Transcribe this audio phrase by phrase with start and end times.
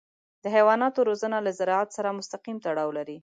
[0.43, 3.17] د حیواناتو روزنه له زراعت سره مستقیم تړاو لري.